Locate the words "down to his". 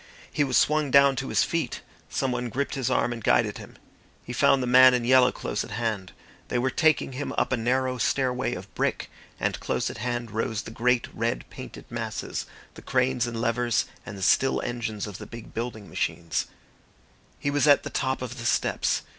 0.89-1.43